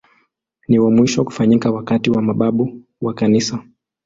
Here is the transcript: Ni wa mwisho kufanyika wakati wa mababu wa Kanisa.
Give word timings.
Ni 0.67 0.79
wa 0.79 0.91
mwisho 0.91 1.23
kufanyika 1.23 1.71
wakati 1.71 2.09
wa 2.11 2.21
mababu 2.21 2.81
wa 3.01 3.13
Kanisa. 3.13 3.63